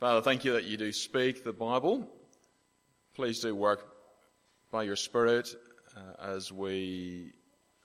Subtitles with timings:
[0.00, 2.08] Father, thank you that you do speak the Bible.
[3.14, 3.86] Please do work
[4.70, 5.54] by your Spirit
[5.94, 7.34] uh, as we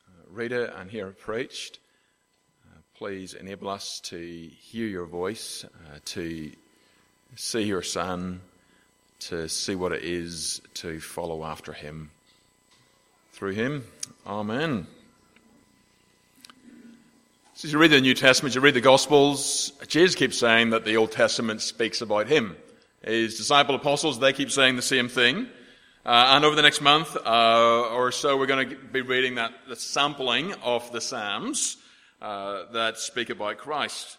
[0.08, 1.80] uh, read it and hear it preached.
[2.66, 6.54] Uh, please enable us to hear your voice, uh, to
[7.36, 8.40] see your Son,
[9.20, 12.12] to see what it is to follow after him.
[13.34, 13.84] Through him,
[14.26, 14.88] Amen.
[17.58, 20.84] So, as you read the New Testament, you read the Gospels, Jesus keeps saying that
[20.84, 22.58] the Old Testament speaks about him.
[23.02, 25.48] His disciple apostles, they keep saying the same thing.
[26.06, 29.54] Uh, and over the next month uh, or so, we're going to be reading that
[29.70, 31.78] the sampling of the Psalms
[32.22, 34.18] uh, that speak about Christ.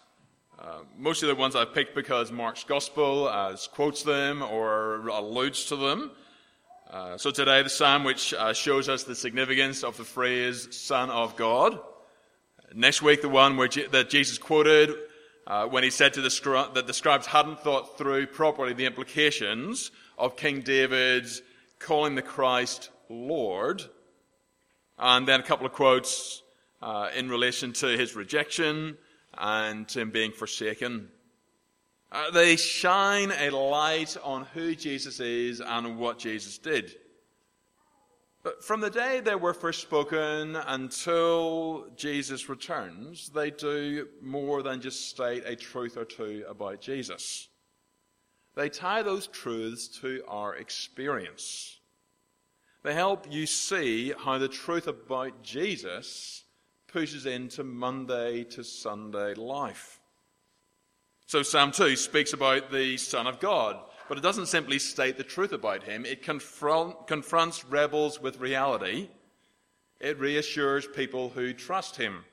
[0.57, 5.65] Uh, most of the ones I've picked because Mark's Gospel uh, quotes them or alludes
[5.65, 6.09] to them.
[6.89, 11.35] Uh, so today, the Psalm which shows us the significance of the phrase "Son of
[11.35, 11.79] God."
[12.73, 14.93] Next week, the one where that Jesus quoted
[15.47, 18.85] uh, when he said to the scri- that the scribes hadn't thought through properly the
[18.85, 21.41] implications of King David's
[21.79, 23.83] calling the Christ Lord.
[24.99, 26.43] And then a couple of quotes
[26.81, 28.97] uh, in relation to his rejection
[29.37, 31.07] and him being forsaken.
[32.11, 36.95] Uh, they shine a light on who Jesus is and what Jesus did.
[38.47, 44.79] But from the day they were first spoken until Jesus returns, they do more than
[44.79, 47.49] just state a truth or two about Jesus.
[48.55, 51.77] They tie those truths to our experience.
[52.83, 56.45] They help you see how the truth about Jesus
[56.87, 59.99] pushes into Monday to Sunday life.
[61.25, 63.75] So Psalm 2 speaks about the Son of God,
[64.07, 69.09] but it doesn't simply state the truth about him, it confront, confronts rebels with reality.
[69.99, 72.23] It reassures people who trust him.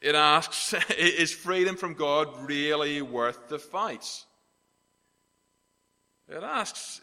[0.00, 4.24] It asks, is freedom from God really worth the fight?
[6.28, 7.00] It asks,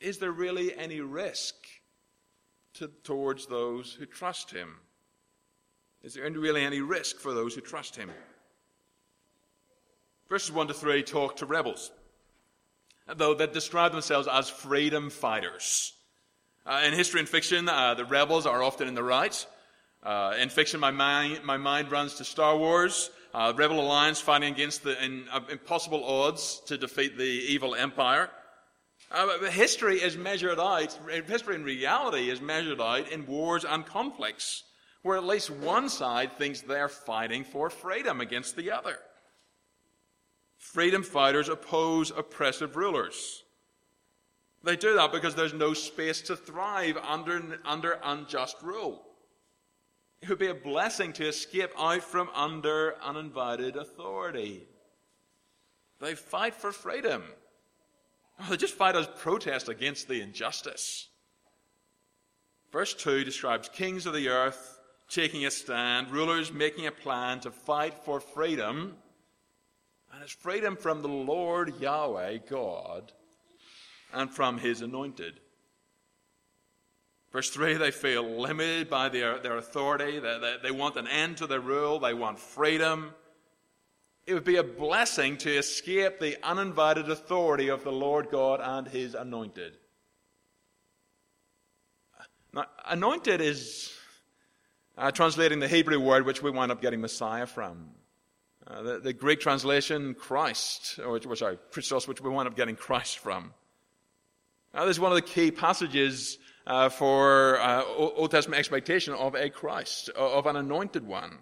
[0.00, 1.54] is there really any risk
[2.74, 4.76] to, towards those who trust him?
[6.02, 8.10] Is there really any risk for those who trust him?
[10.28, 11.92] Verses 1 to 3 talk to rebels
[13.06, 15.92] though, that describe themselves as freedom fighters.
[16.66, 19.46] Uh, in history and fiction, uh, the rebels are often in the right.
[20.02, 24.52] Uh, in fiction, my mind, my mind runs to Star Wars, uh, Rebel Alliance fighting
[24.52, 28.30] against the in, uh, impossible odds to defeat the evil empire.
[29.10, 34.64] Uh, history is measured out, history and reality is measured out in wars and conflicts,
[35.02, 38.98] where at least one side thinks they're fighting for freedom against the other.
[40.74, 43.44] Freedom fighters oppose oppressive rulers.
[44.64, 49.06] They do that because there's no space to thrive under, under unjust rule.
[50.20, 54.66] It would be a blessing to escape out from under uninvited authority.
[56.00, 57.22] They fight for freedom.
[58.50, 61.06] they just fight as protest against the injustice.
[62.72, 67.52] Verse 2 describes kings of the earth taking a stand, rulers making a plan to
[67.52, 68.96] fight for freedom
[70.14, 73.12] and it's freedom from the Lord Yahweh God
[74.12, 75.40] and from his anointed.
[77.32, 80.20] Verse 3 they feel limited by their, their authority.
[80.20, 81.98] They, they, they want an end to their rule.
[81.98, 83.12] They want freedom.
[84.24, 88.86] It would be a blessing to escape the uninvited authority of the Lord God and
[88.86, 89.76] his anointed.
[92.52, 93.92] Now, anointed is
[94.96, 97.90] uh, translating the Hebrew word which we wind up getting Messiah from.
[98.66, 103.18] Uh, the, the, Greek translation, Christ, or sorry, Christos, which we wind up getting Christ
[103.18, 103.52] from.
[104.72, 109.34] Now, this is one of the key passages uh, for uh, Old Testament expectation of
[109.34, 111.38] a Christ, of an anointed one.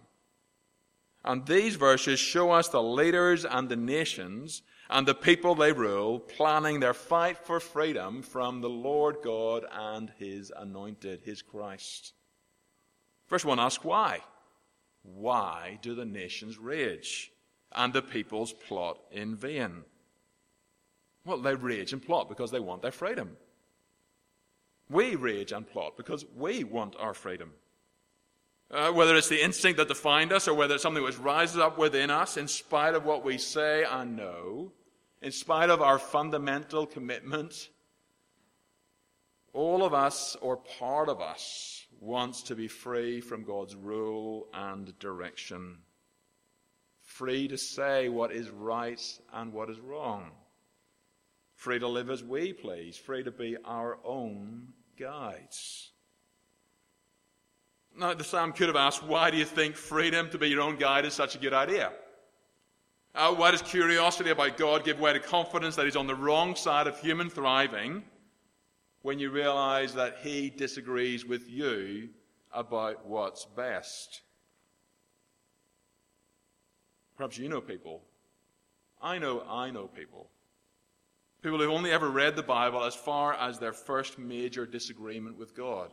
[1.24, 6.18] And these verses show us the leaders and the nations and the people they rule
[6.18, 12.12] planning their fight for freedom from the Lord God and His anointed, His Christ.
[13.28, 14.20] Verse 1 asks why.
[15.02, 17.32] Why do the nations rage
[17.72, 19.84] and the peoples plot in vain?
[21.24, 23.36] Well, they rage and plot because they want their freedom.
[24.88, 27.52] We rage and plot because we want our freedom.
[28.70, 31.78] Uh, whether it's the instinct that defined us or whether it's something which rises up
[31.78, 34.72] within us in spite of what we say and know,
[35.20, 37.68] in spite of our fundamental commitment,
[39.52, 44.98] all of us or part of us wants to be free from God's rule and
[44.98, 45.78] direction.
[47.00, 49.00] Free to say what is right
[49.32, 50.32] and what is wrong.
[51.54, 52.96] Free to live as we please.
[52.96, 54.68] Free to be our own
[54.98, 55.92] guides.
[57.96, 60.76] Now, the psalm could have asked, why do you think freedom to be your own
[60.76, 61.92] guide is such a good idea?
[63.14, 66.56] Uh, why does curiosity about God give way to confidence that He's on the wrong
[66.56, 68.02] side of human thriving
[69.02, 72.08] when you realize that He disagrees with you
[72.52, 74.22] about what's best?
[77.16, 78.02] Perhaps you know people.
[79.00, 80.30] I know I know people.
[81.42, 85.56] People who've only ever read the Bible as far as their first major disagreement with
[85.56, 85.90] God.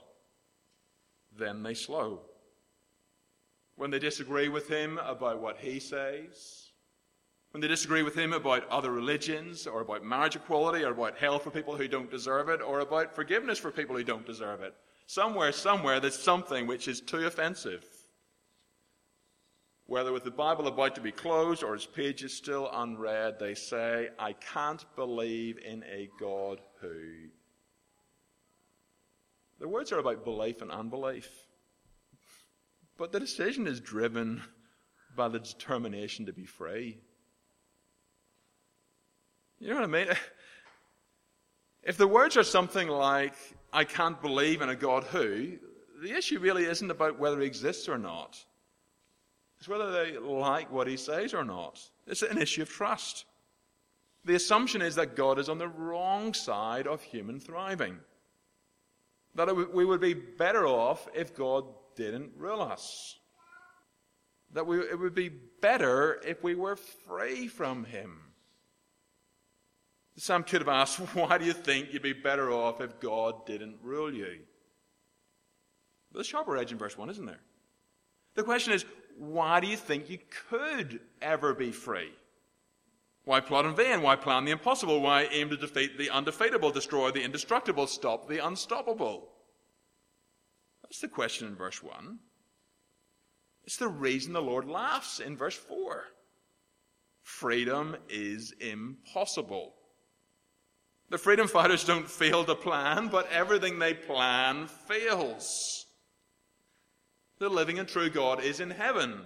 [1.38, 2.22] Then they slow.
[3.76, 6.69] When they disagree with Him about what He says,
[7.52, 11.40] when they disagree with him about other religions, or about marriage equality, or about hell
[11.40, 14.76] for people who don't deserve it, or about forgiveness for people who don't deserve it.
[15.08, 17.84] Somewhere, somewhere, there's something which is too offensive.
[19.88, 24.10] Whether with the Bible about to be closed or its pages still unread, they say,
[24.20, 27.30] I can't believe in a God who.
[29.60, 31.32] The words are about belief and unbelief.
[32.98, 34.44] But the decision is driven
[35.16, 37.00] by the determination to be free.
[39.60, 40.08] You know what I mean?
[41.84, 43.34] If the words are something like,
[43.74, 45.58] I can't believe in a God who,
[46.02, 48.38] the issue really isn't about whether he exists or not.
[49.60, 51.82] It's whether they like what he says or not.
[52.08, 53.26] It's an issue of trust.
[54.24, 58.00] The assumption is that God is on the wrong side of human thriving.
[59.36, 61.66] That we would be better off if God
[61.96, 63.18] didn't rule us.
[64.54, 68.29] That we, it would be better if we were free from him.
[70.20, 73.78] Some could have asked, why do you think you'd be better off if God didn't
[73.82, 74.40] rule you?
[76.12, 77.40] There's a sharper edge in verse 1, isn't there?
[78.36, 78.84] The question is,
[79.18, 80.20] why do you think you
[80.50, 82.12] could ever be free?
[83.24, 84.02] Why plot in vain?
[84.02, 85.02] Why plan the impossible?
[85.02, 89.30] Why aim to defeat the undefeatable, destroy the indestructible, stop the unstoppable?
[90.84, 92.20] That's the question in verse 1.
[93.64, 96.04] It's the reason the Lord laughs in verse 4.
[97.22, 99.76] Freedom is impossible.
[101.10, 105.86] The freedom fighters don't fail to plan, but everything they plan fails.
[107.40, 109.22] The living and true God is in heaven.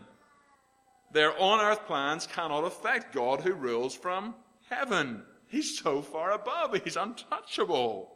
[1.11, 4.33] Their on earth plans cannot affect God who rules from
[4.69, 5.23] heaven.
[5.47, 8.09] He's so far above, he's untouchable.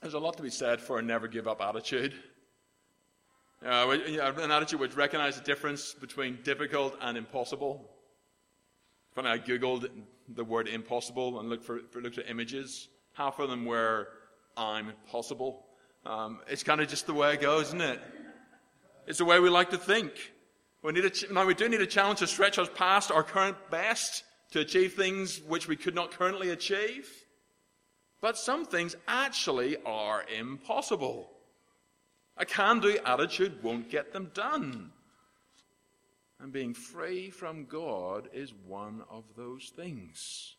[0.00, 2.14] There's a lot to be said for a never give up attitude.
[3.64, 7.90] Uh, an attitude which recognizes the difference between difficult and impossible.
[9.18, 9.90] Funny, I Googled
[10.28, 12.86] the word impossible and looked for, looked at images.
[13.14, 14.06] Half of them were
[14.56, 15.66] I'm possible.
[16.06, 18.00] Um, it's kind of just the way it goes, isn't it?
[19.08, 20.12] It's the way we like to think.
[20.84, 23.56] We need a, now we do need a challenge to stretch us past our current
[23.72, 24.22] best
[24.52, 27.10] to achieve things which we could not currently achieve.
[28.20, 31.28] But some things actually are impossible.
[32.36, 34.92] A can-do attitude won't get them done.
[36.40, 40.54] And being free from God is one of those things.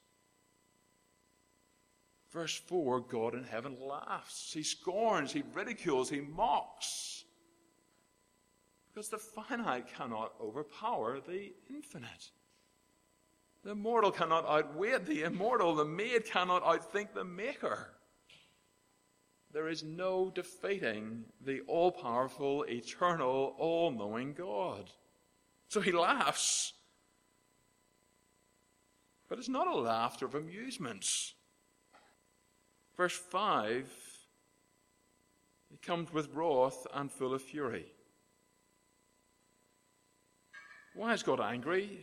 [2.32, 7.24] Verse 4 God in heaven laughs, he scorns, he ridicules, he mocks.
[8.88, 12.32] Because the finite cannot overpower the infinite.
[13.64, 15.76] The mortal cannot outweigh the immortal.
[15.76, 17.90] The made cannot outthink the maker.
[19.52, 24.90] There is no defeating the all powerful, eternal, all knowing God.
[25.70, 26.74] So he laughs.
[29.30, 31.34] But it's not a laughter of amusement.
[32.98, 33.88] Verse 5
[35.70, 37.86] he comes with wrath and full of fury.
[40.96, 42.00] Why is God angry?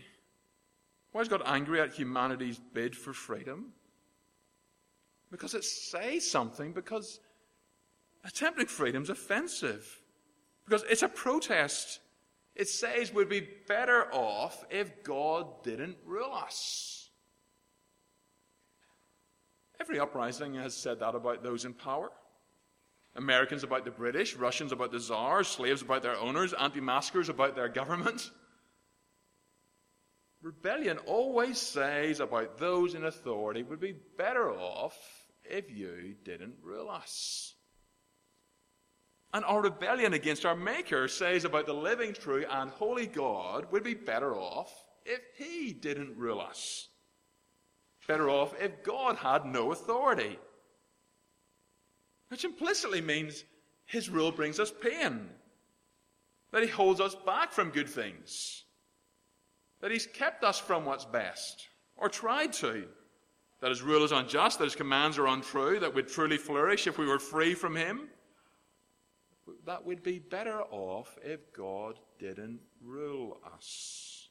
[1.13, 3.73] Why is God angry at humanity's bid for freedom?
[5.31, 7.19] Because it says something, because
[8.25, 10.01] attempting freedom is offensive,
[10.65, 12.01] because it's a protest
[12.57, 17.11] it says we'd be better off if God didn't rule us.
[19.79, 22.11] Every uprising has said that about those in power.
[23.15, 27.55] Americans about the British, Russians about the czars, slaves about their owners, anti maskers about
[27.55, 28.31] their government.
[30.43, 34.97] Rebellion always says about those in authority would be better off
[35.45, 37.56] if you didn't rule us.
[39.33, 43.83] And our rebellion against our Maker says about the living, true, and holy God We'd
[43.83, 44.73] be better off
[45.05, 46.89] if He didn't rule us.
[48.07, 50.39] Better off if God had no authority.
[52.29, 53.45] Which implicitly means
[53.85, 55.29] His rule brings us pain.
[56.53, 58.65] That He holds us back from good things.
[59.81, 61.67] That He's kept us from what's best,
[61.97, 62.85] or tried to.
[63.61, 66.97] That His rule is unjust, that His commands are untrue, that we'd truly flourish if
[66.97, 68.09] we were free from Him
[69.65, 74.29] that we'd be better off if God didn't rule us.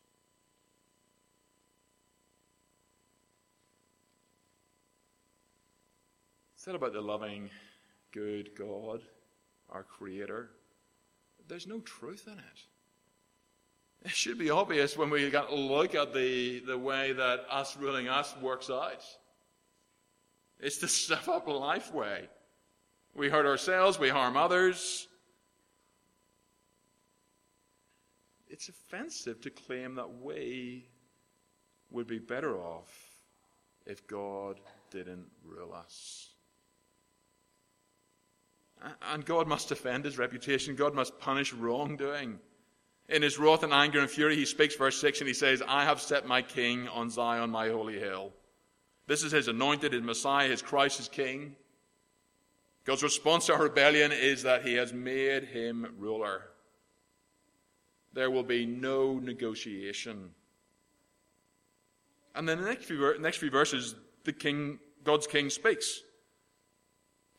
[6.55, 7.49] It's not about the loving,
[8.11, 9.01] good God,
[9.69, 10.49] our Creator.
[11.47, 12.61] There's no truth in it.
[14.05, 18.35] It should be obvious when we look at the, the way that us ruling us
[18.41, 19.03] works out.
[20.59, 22.29] It's the stuff up life way.
[23.15, 25.07] We hurt ourselves, we harm others.
[28.47, 30.85] It's offensive to claim that we
[31.91, 32.91] would be better off
[33.85, 34.59] if God
[34.91, 36.29] didn't rule us.
[39.09, 40.75] And God must defend his reputation.
[40.75, 42.39] God must punish wrongdoing.
[43.07, 45.85] In his wrath and anger and fury, he speaks, verse 6, and he says, I
[45.85, 48.33] have set my king on Zion, my holy hill.
[49.07, 51.55] This is his anointed, his Messiah, his Christ, his king.
[52.85, 56.43] God's response to our rebellion is that he has made him ruler.
[58.13, 60.29] There will be no negotiation.
[62.35, 66.01] And then the next few, next few verses, the king, God's king speaks.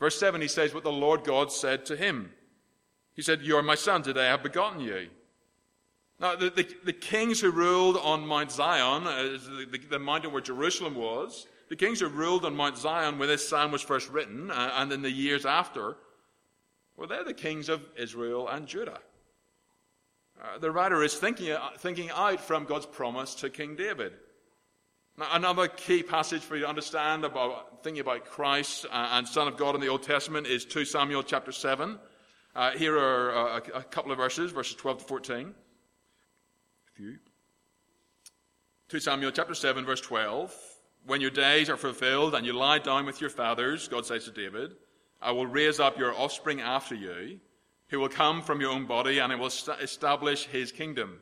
[0.00, 2.32] Verse 7, he says what the Lord God said to him.
[3.14, 5.08] He said, You are my son, today I have begotten you.
[6.18, 10.32] Now, the, the, the kings who ruled on Mount Zion, uh, the, the, the, mountain
[10.32, 14.10] where Jerusalem was, the kings who ruled on Mount Zion when this psalm was first
[14.10, 15.96] written, uh, and in the years after,
[16.96, 19.00] well, they're the kings of Israel and Judah.
[20.40, 24.12] Uh, the writer is thinking, uh, thinking out from God's promise to King David.
[25.18, 29.48] Now, another key passage for you to understand about thinking about Christ uh, and Son
[29.48, 31.98] of God in the Old Testament is 2 Samuel chapter 7.
[32.54, 37.16] Uh, here are a, a couple of verses, verses 12 to 14 A few.
[38.88, 40.54] 2 Samuel chapter 7, verse 12.
[41.06, 44.32] When your days are fulfilled and you lie down with your fathers, God says to
[44.32, 44.74] David,
[45.22, 47.38] I will raise up your offspring after you,
[47.88, 51.20] who will come from your own body, and I will establish his kingdom.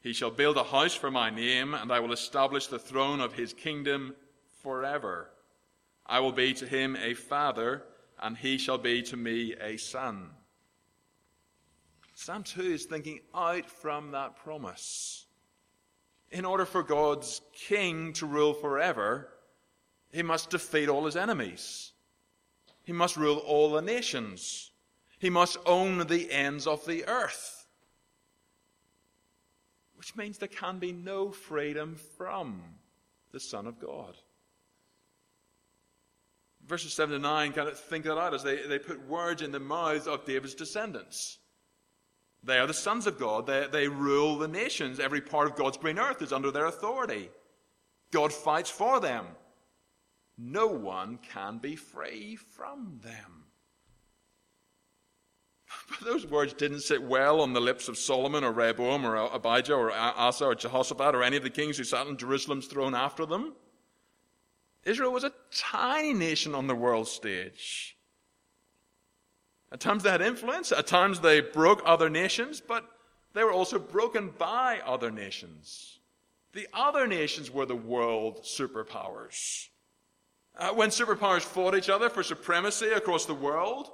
[0.00, 3.34] He shall build a house for my name, and I will establish the throne of
[3.34, 4.16] his kingdom
[4.62, 5.30] forever.
[6.04, 7.84] I will be to him a father,
[8.20, 10.30] and he shall be to me a son.
[12.14, 15.26] Psalm 2 is thinking out from that promise.
[16.30, 19.28] In order for God's king to rule forever,
[20.12, 21.92] he must defeat all his enemies.
[22.84, 24.70] He must rule all the nations.
[25.18, 27.66] He must own the ends of the earth.
[29.96, 32.62] Which means there can be no freedom from
[33.32, 34.16] the Son of God.
[36.66, 39.50] Verses 7 to 9 kind of think that out as they, they put words in
[39.50, 41.39] the mouths of David's descendants.
[42.42, 43.46] They are the sons of God.
[43.46, 44.98] They, they rule the nations.
[44.98, 47.30] Every part of God's green earth is under their authority.
[48.10, 49.26] God fights for them.
[50.38, 53.44] No one can be free from them.
[55.88, 59.74] But those words didn't sit well on the lips of Solomon or Rehoboam or Abijah
[59.74, 63.26] or Asa or Jehoshaphat or any of the kings who sat on Jerusalem's throne after
[63.26, 63.54] them.
[64.84, 67.96] Israel was a tiny nation on the world stage.
[69.72, 72.84] At times they had influence, at times they broke other nations, but
[73.34, 76.00] they were also broken by other nations.
[76.52, 79.68] The other nations were the world superpowers.
[80.58, 83.90] Uh, when superpowers fought each other for supremacy across the world,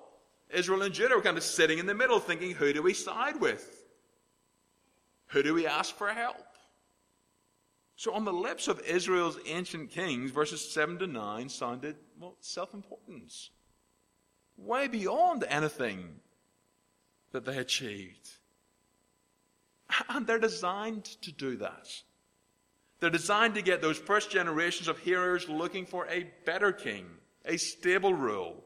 [0.48, 3.38] Israel and Judah were kind of sitting in the middle thinking, who do we side
[3.40, 3.84] with?
[5.28, 6.36] Who do we ask for help?
[7.96, 12.72] So on the lips of Israel's ancient kings, verses 7 to 9 sounded, well, self
[12.72, 13.50] importance
[14.56, 16.20] way beyond anything
[17.32, 18.30] that they achieved.
[20.08, 21.88] And they're designed to do that.
[22.98, 27.06] They're designed to get those first generations of hearers looking for a better king,
[27.44, 28.64] a stable rule,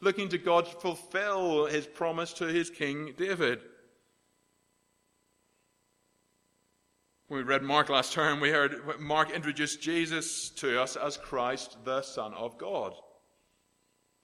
[0.00, 3.60] looking to God to fulfill his promise to his king David.
[7.26, 11.78] When we read Mark last term, we heard Mark introduced Jesus to us as Christ,
[11.84, 12.92] the Son of God.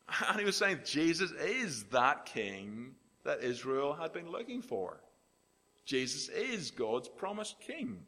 [0.29, 5.01] And he was saying Jesus is that king that Israel had been looking for.
[5.85, 7.99] Jesus is God's promised king,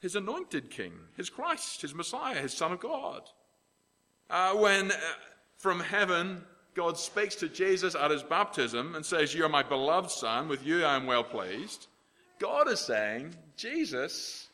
[0.00, 3.22] his anointed king, his Christ, his Messiah, his Son of God.
[4.30, 4.96] Uh, when uh,
[5.58, 10.10] from heaven God speaks to Jesus at his baptism and says, You are my beloved
[10.10, 11.88] Son, with you I am well pleased,
[12.38, 14.48] God is saying, Jesus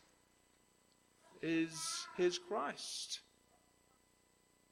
[1.42, 3.20] is his Christ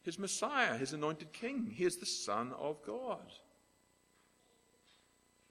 [0.03, 1.73] his Messiah, his anointed king.
[1.75, 3.33] He is the Son of God.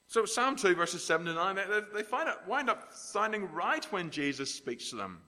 [0.08, 1.63] So Psalm 2, verses 7 to 9, they,
[1.94, 5.22] they find it, wind up sounding right when Jesus speaks to them.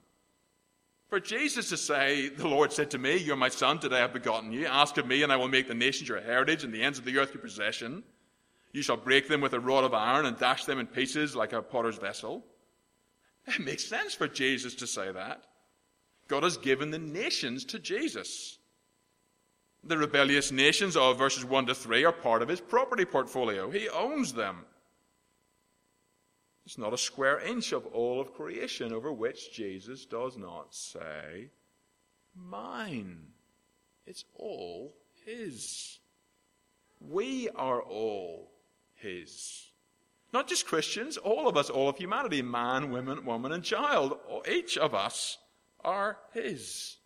[1.08, 4.12] For Jesus to say, The Lord said to me, You're my son, today I have
[4.12, 4.66] begotten you.
[4.66, 7.04] Ask of me, and I will make the nations your heritage and the ends of
[7.04, 8.04] the earth your possession.
[8.72, 11.52] You shall break them with a rod of iron and dash them in pieces like
[11.52, 12.44] a potter's vessel.
[13.46, 15.42] It makes sense for Jesus to say that.
[16.28, 18.59] God has given the nations to Jesus.
[19.82, 23.70] The rebellious nations of verses 1 to 3 are part of his property portfolio.
[23.70, 24.64] He owns them.
[26.66, 31.50] It's not a square inch of all of creation over which Jesus does not say,
[32.34, 33.26] Mine.
[34.06, 34.94] It's all
[35.24, 35.98] His.
[37.00, 38.52] We are all
[38.94, 39.70] His.
[40.32, 44.18] Not just Christians, all of us, all of humanity, man, woman, woman, and child.
[44.48, 45.38] Each of us
[45.80, 46.98] are His.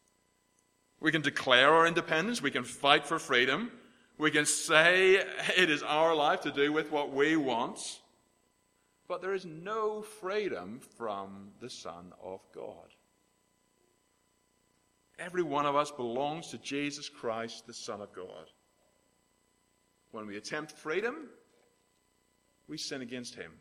[1.04, 2.40] We can declare our independence.
[2.40, 3.70] We can fight for freedom.
[4.16, 5.16] We can say
[5.54, 8.00] it is our life to do with what we want.
[9.06, 12.88] But there is no freedom from the Son of God.
[15.18, 18.50] Every one of us belongs to Jesus Christ, the Son of God.
[20.10, 21.28] When we attempt freedom,
[22.66, 23.52] we sin against Him.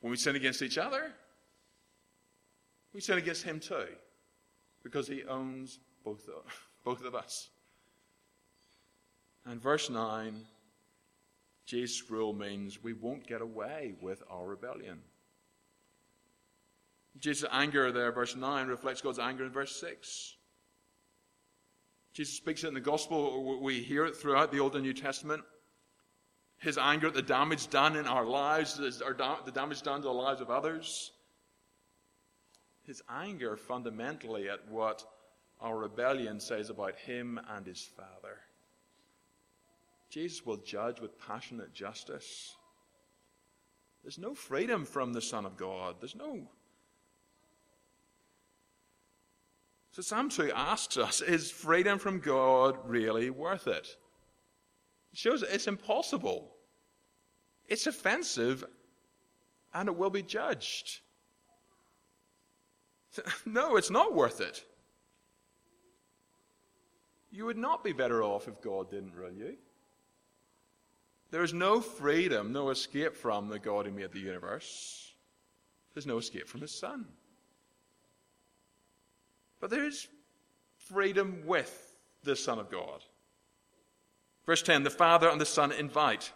[0.00, 1.12] When we sin against each other,
[2.92, 3.86] we sin against Him too,
[4.82, 6.44] because He owns both of,
[6.84, 7.48] both of us.
[9.46, 10.44] And verse 9
[11.66, 15.00] Jesus' rule means we won't get away with our rebellion.
[17.18, 20.36] Jesus' anger there, verse 9, reflects God's anger in verse 6.
[22.12, 23.60] Jesus speaks it in the gospel.
[23.62, 25.42] We hear it throughout the Old and New Testament.
[26.58, 30.40] His anger at the damage done in our lives, the damage done to the lives
[30.40, 31.12] of others.
[32.82, 35.04] His anger fundamentally at what
[35.60, 38.38] our rebellion says about him and his Father.
[40.10, 42.56] Jesus will judge with passionate justice.
[44.02, 45.96] There's no freedom from the Son of God.
[46.00, 46.46] There's no.
[49.92, 53.96] So Psalm 2 asks us is freedom from God really worth it?
[55.12, 56.50] It shows it's impossible,
[57.68, 58.64] it's offensive,
[59.72, 61.00] and it will be judged.
[63.46, 64.64] No, it's not worth it.
[67.34, 69.56] You would not be better off if God didn't rule you.
[71.32, 75.12] There is no freedom, no escape from the God who made the universe.
[75.92, 77.06] There's no escape from his Son.
[79.58, 80.06] But there is
[80.76, 83.00] freedom with the Son of God.
[84.46, 86.30] Verse 10 The Father and the Son invite.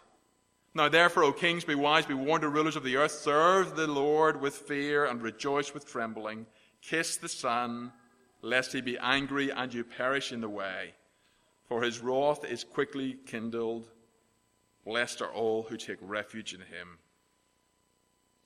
[0.73, 3.11] Now, therefore, O kings, be wise, be warned, O rulers of the earth.
[3.11, 6.45] Serve the Lord with fear and rejoice with trembling.
[6.81, 7.93] Kiss the Son,
[8.41, 10.93] lest he be angry and you perish in the way.
[11.67, 13.87] For his wrath is quickly kindled.
[14.85, 16.97] Blessed are all who take refuge in him.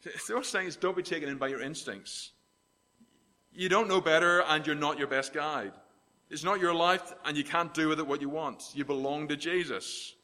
[0.03, 2.32] The other saying is don't be taken in by your instincts.
[3.53, 5.71] You don't know better and you're not your best guide.
[6.29, 8.71] It's not your life and you can't do with it what you want.
[8.73, 10.15] You belong to Jesus.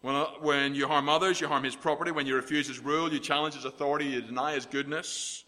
[0.00, 2.12] When, uh, when you harm others, you harm his property.
[2.12, 5.44] When you refuse his rule, you challenge his authority, you deny his goodness.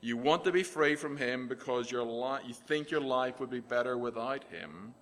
[0.00, 3.60] You want to be free from him because li- you think your life would be
[3.60, 4.94] better without him,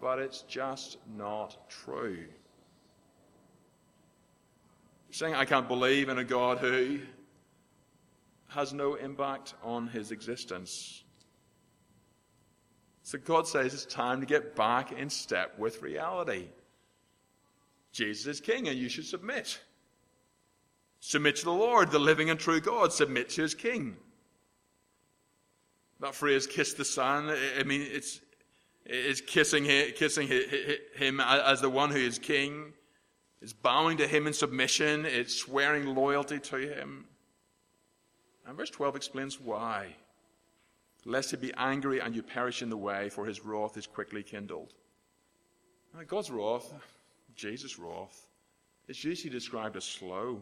[0.00, 2.26] but it's just not true
[5.16, 6.98] saying, I can't believe in a God who
[8.48, 11.02] has no impact on his existence.
[13.02, 16.48] So God says it's time to get back in step with reality.
[17.92, 19.58] Jesus is king and you should submit.
[21.00, 22.92] Submit to the Lord, the living and true God.
[22.92, 23.96] Submit to his king.
[26.00, 28.20] That phrase, kiss the Son, I mean, it's,
[28.84, 30.28] it's kissing, kissing
[30.94, 32.72] him as the one who is king.
[33.40, 37.06] It's bowing to him in submission, it's swearing loyalty to him.
[38.46, 39.94] And verse 12 explains why.
[41.04, 44.22] Lest he be angry and you perish in the way, for his wrath is quickly
[44.22, 44.72] kindled.
[46.06, 46.72] God's wrath,
[47.34, 48.26] Jesus' wrath,
[48.88, 50.40] is usually described as slow.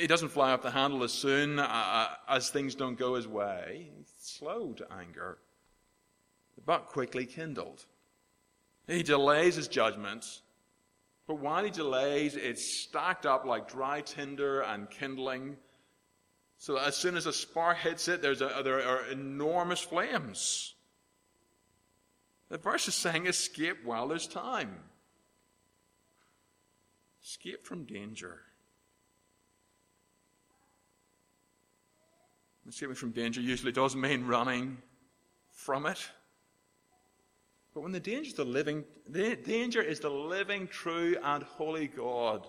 [0.00, 3.28] He doesn't fly off the handle as soon uh, uh, as things don't go his
[3.28, 3.90] way.
[3.96, 5.38] He's slow to anger,
[6.66, 7.86] but quickly kindled.
[8.86, 10.42] He delays his judgment
[11.28, 15.58] but while he delays, it's stacked up like dry tinder and kindling.
[16.56, 20.74] So as soon as a spark hits it, there's a, there are enormous flames.
[22.48, 24.74] The verse is saying, escape while there's time.
[27.22, 28.40] Escape from danger.
[32.68, 34.76] Escaping from danger usually does mean running
[35.50, 36.06] from it.
[37.72, 41.86] But when the danger is the living, the danger is the living, true, and holy
[41.86, 42.46] God,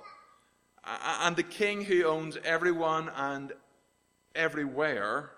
[0.83, 3.53] and the King who owns everyone and
[4.35, 5.31] everywhere,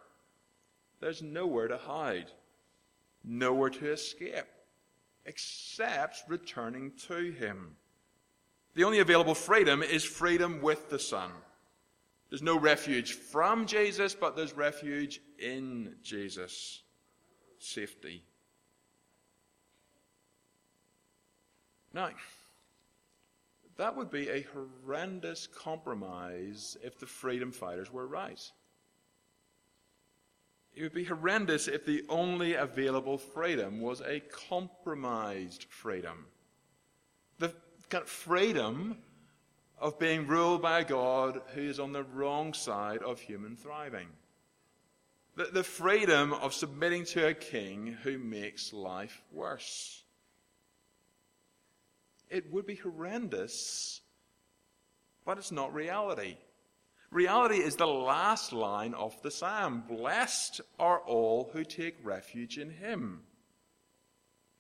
[1.00, 2.32] there's nowhere to hide,
[3.24, 4.46] nowhere to escape,
[5.26, 7.76] except returning to Him.
[8.74, 11.32] The only available freedom is freedom with the Son.
[12.32, 16.82] There's no refuge from Jesus, but there's refuge in Jesus.
[17.60, 18.24] Safety.
[21.94, 22.12] Now,
[23.76, 28.41] that would be a horrendous compromise if the freedom fighters were right.
[30.74, 36.28] It would be horrendous if the only available freedom was a compromised freedom.
[37.39, 37.54] The
[37.89, 39.00] kind of freedom
[39.82, 44.08] of being ruled by a God who is on the wrong side of human thriving.
[45.36, 50.04] The, the freedom of submitting to a king who makes life worse.
[52.30, 54.02] It would be horrendous,
[55.26, 56.38] but it's not reality.
[57.10, 62.70] Reality is the last line of the psalm Blessed are all who take refuge in
[62.70, 63.24] him.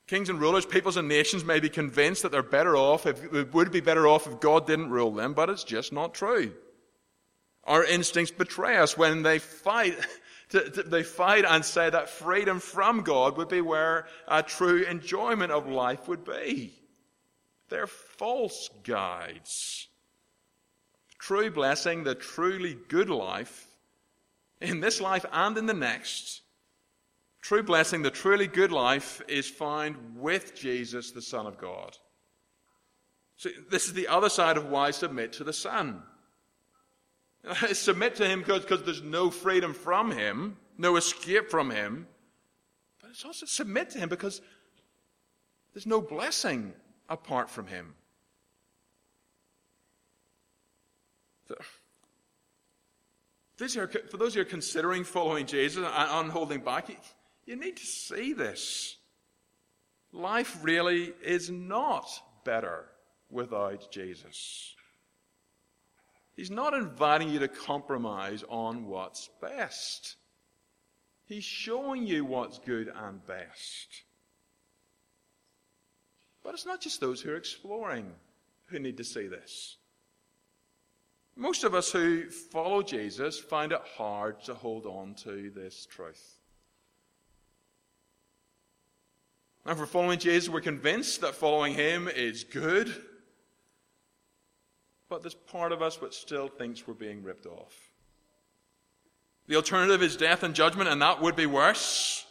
[0.07, 3.53] Kings and rulers, peoples and nations may be convinced that they're better off, if, it
[3.53, 6.51] would be better off if God didn't rule them, but it's just not true.
[7.63, 9.97] Our instincts betray us when they fight.
[10.51, 15.69] they fight and say that freedom from God would be where a true enjoyment of
[15.69, 16.73] life would be.
[17.69, 19.87] They're false guides.
[21.17, 23.67] True blessing, the truly good life,
[24.59, 26.40] in this life and in the next,
[27.41, 31.97] true blessing, the truly good life, is found with Jesus, the Son of God.
[33.35, 36.03] So, this is the other side of why submit to the Son.
[37.73, 42.07] submit to Him because there's no freedom from Him, no escape from Him.
[43.01, 44.41] But it's also submit to Him because
[45.73, 46.73] there's no blessing
[47.09, 47.95] apart from Him.
[53.57, 56.89] For those who are considering following Jesus and holding back,
[57.51, 58.95] you need to see this.
[60.13, 62.07] Life really is not
[62.45, 62.85] better
[63.29, 64.73] without Jesus.
[66.33, 70.15] He's not inviting you to compromise on what's best.
[71.25, 74.03] He's showing you what's good and best.
[76.45, 78.13] But it's not just those who are exploring
[78.67, 79.75] who need to see this.
[81.35, 86.37] Most of us who follow Jesus find it hard to hold on to this truth.
[89.65, 92.93] And for following Jesus, we're convinced that following him is good.
[95.07, 97.91] But there's part of us which still thinks we're being ripped off.
[99.47, 102.25] The alternative is death and judgment, and that would be worse.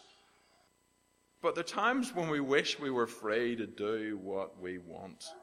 [1.42, 5.24] But there are times when we wish we were free to do what we want.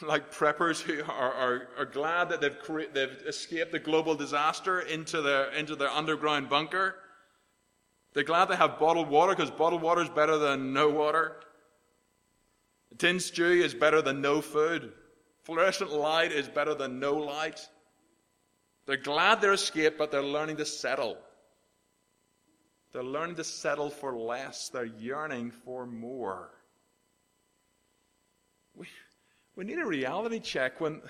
[0.00, 4.80] Like preppers who are, are, are glad that they've, cre- they've escaped the global disaster
[4.80, 6.94] into their, into their underground bunker.
[8.14, 11.36] They're glad they have bottled water because bottled water is better than no water.
[12.96, 14.92] Tin stew is better than no food.
[15.42, 17.68] Fluorescent light is better than no light.
[18.86, 21.18] They're glad they're escaped, but they're learning to settle.
[22.92, 24.68] They're learning to settle for less.
[24.68, 26.50] They're yearning for more.
[28.76, 28.86] We,
[29.56, 31.02] we need a reality check when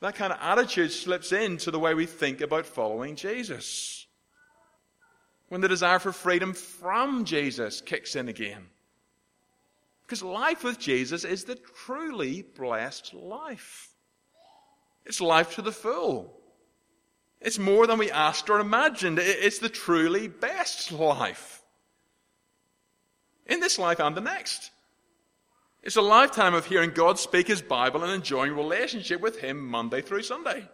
[0.00, 4.05] that kind of attitude slips into the way we think about following Jesus.
[5.48, 8.66] When the desire for freedom from Jesus kicks in again.
[10.04, 13.88] Because life with Jesus is the truly blessed life.
[15.04, 16.32] It's life to the full.
[17.40, 19.18] It's more than we asked or imagined.
[19.20, 21.62] It's the truly best life.
[23.46, 24.70] In this life and the next.
[25.82, 30.02] It's a lifetime of hearing God speak His Bible and enjoying relationship with Him Monday
[30.02, 30.68] through Sunday.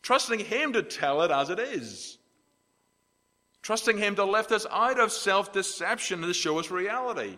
[0.00, 2.16] Trusting Him to tell it as it is.
[3.66, 7.36] Trusting Him to lift us out of self deception and to show us reality.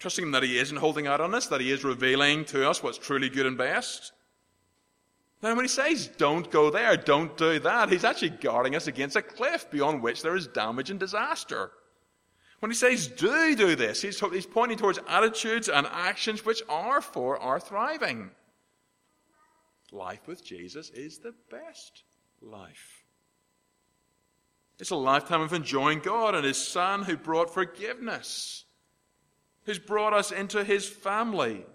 [0.00, 2.82] Trusting Him that He isn't holding out on us, that He is revealing to us
[2.82, 4.10] what's truly good and best.
[5.42, 9.14] Then when he says, don't go there, don't do that, he's actually guarding us against
[9.14, 11.70] a cliff beyond which there is damage and disaster.
[12.58, 17.00] When he says, do do this, he's, he's pointing towards attitudes and actions which are
[17.00, 18.32] for our thriving.
[19.92, 22.02] Life with Jesus is the best
[22.42, 22.99] life.
[24.80, 28.64] It's a lifetime of enjoying God and His Son who brought forgiveness,
[29.64, 31.66] who's brought us into His family,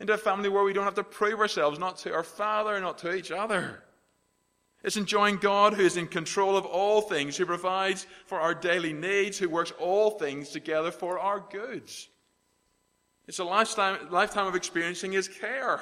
[0.00, 2.98] into a family where we don't have to prove ourselves, not to our Father, not
[2.98, 3.84] to each other.
[4.82, 8.92] It's enjoying God who is in control of all things, who provides for our daily
[8.92, 12.08] needs, who works all things together for our goods.
[13.28, 15.80] It's a lifetime, lifetime of experiencing His care,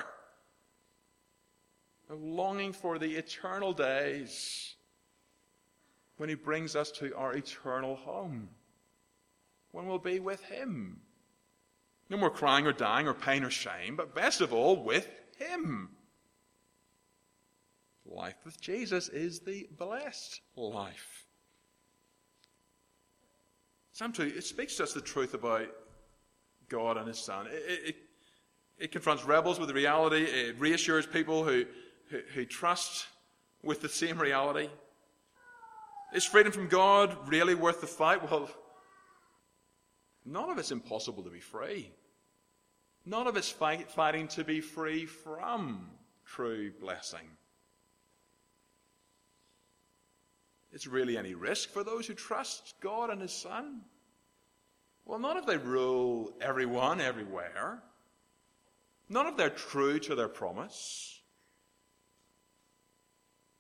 [2.10, 4.74] of longing for the eternal days
[6.22, 8.48] when He brings us to our eternal home,
[9.72, 11.00] when we'll be with Him.
[12.08, 15.88] No more crying or dying or pain or shame, but best of all, with Him.
[18.06, 21.26] Life with Jesus is the blessed life.
[23.90, 25.66] Psalm 2, it speaks to us the truth about
[26.68, 27.48] God and His Son.
[27.48, 27.96] It, it,
[28.78, 30.22] it confronts rebels with the reality.
[30.22, 31.64] It reassures people who,
[32.10, 33.08] who, who trust
[33.64, 34.68] with the same reality.
[36.12, 38.30] Is freedom from God really worth the fight?
[38.30, 38.50] Well,
[40.26, 41.90] none of it's impossible to be free.
[43.06, 45.90] None of it's fight, fighting to be free from
[46.26, 47.26] true blessing.
[50.72, 53.80] Is really any risk for those who trust God and His Son?
[55.04, 57.82] Well, not if they rule everyone everywhere.
[59.08, 61.21] None if they're true to their promise.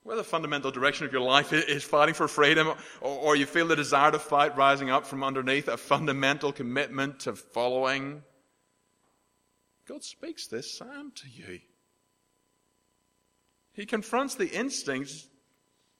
[0.04, 3.76] Whether the fundamental direction of your life is fighting for freedom, or, you feel the
[3.76, 8.22] desire to fight rising up from underneath a fundamental commitment to following,
[9.86, 11.60] God speaks this psalm to you.
[13.72, 15.28] He confronts the instincts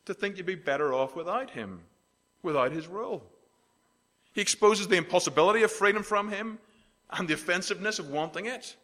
[0.04, 1.82] to think you'd be better off without Him,
[2.42, 3.24] without His rule.
[4.32, 6.58] He exposes the impossibility of freedom from Him
[7.10, 8.76] and the offensiveness of wanting it.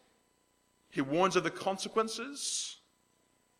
[0.91, 2.77] He warns of the consequences.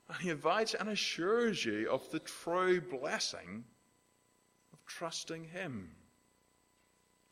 [0.09, 3.63] And he invites and assures you of the true blessing
[4.73, 5.91] of trusting him,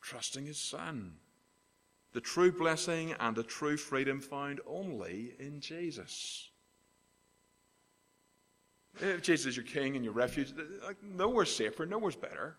[0.02, 1.13] trusting his son.
[2.13, 6.50] The true blessing and the true freedom found only in Jesus.
[9.00, 10.54] If Jesus is your king and your refuge,
[11.04, 12.58] nowhere's safer, nowhere's better.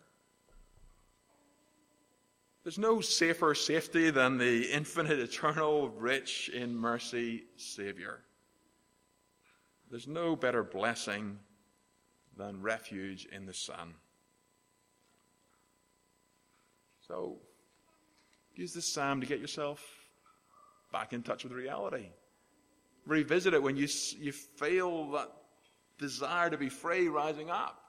[2.63, 8.21] There's no safer safety than the infinite, eternal, rich in mercy Savior.
[9.91, 11.39] There's no better blessing
[12.37, 13.95] than refuge in the Son.
[17.07, 17.39] So,
[18.55, 19.83] use this psalm to get yourself
[20.93, 22.09] back in touch with reality.
[23.07, 25.33] Revisit it when you, you feel that
[25.99, 27.83] desire to be free rising up.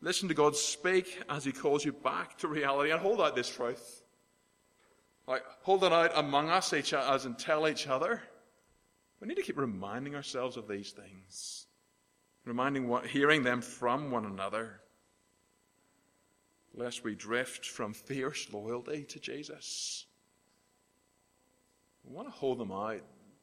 [0.00, 3.48] Listen to God speak as He calls you back to reality and hold out this
[3.48, 4.02] truth.
[5.26, 8.22] Like, hold it out among us each, as and tell each other.
[9.20, 11.66] We need to keep reminding ourselves of these things,
[12.44, 14.80] reminding what, hearing them from one another,
[16.74, 20.06] lest we drift from fierce loyalty to Jesus.
[22.04, 23.02] We want to hold them out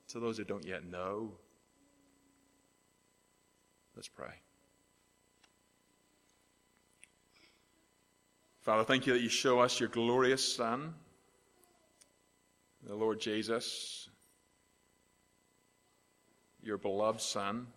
[0.09, 1.33] to those who don't yet know.
[3.95, 4.33] Let's pray.
[8.61, 10.95] Father, thank you that you show us your glorious Son,
[12.83, 14.04] the Lord Jesus,
[16.65, 17.67] your beloved Son,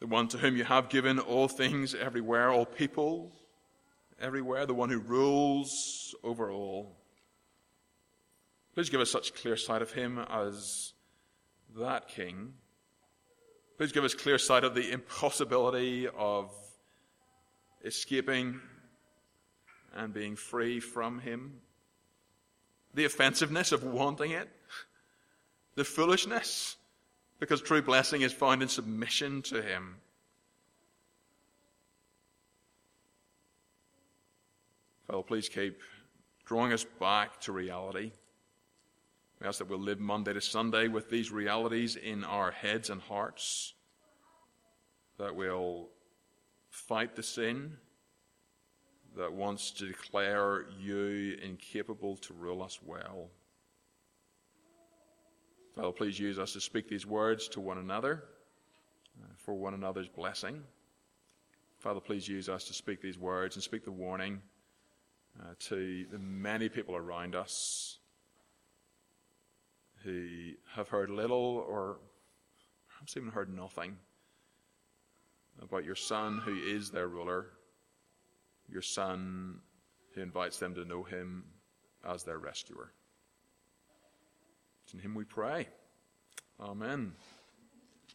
[0.00, 3.32] the one to whom you have given all things everywhere, all people
[4.20, 6.96] everywhere, the one who rules over all.
[8.74, 10.92] Please give us such clear sight of him as
[11.78, 12.54] that King.
[13.76, 16.50] Please give us clear sight of the impossibility of
[17.84, 18.60] escaping
[19.94, 21.60] and being free from him,
[22.94, 24.48] the offensiveness of wanting it,
[25.76, 26.76] the foolishness
[27.38, 29.96] because true blessing is found in submission to Him.
[35.06, 35.80] Father, please keep
[36.44, 38.12] drawing us back to reality.
[39.40, 43.00] We ask that we'll live Monday to Sunday with these realities in our heads and
[43.00, 43.74] hearts,
[45.18, 45.88] that we'll
[46.70, 47.76] fight the sin
[49.16, 53.30] that wants to declare you incapable to rule us well.
[55.78, 58.24] Father, please use us to speak these words to one another
[59.22, 60.60] uh, for one another's blessing.
[61.78, 64.42] Father, please use us to speak these words and speak the warning
[65.38, 67.98] uh, to the many people around us
[70.02, 71.98] who have heard little or
[72.88, 73.96] perhaps even heard nothing
[75.62, 77.46] about your Son who is their ruler,
[78.68, 79.60] your Son
[80.16, 81.44] who invites them to know him
[82.04, 82.90] as their rescuer.
[84.88, 85.68] It's in him we pray.
[86.58, 87.12] Amen.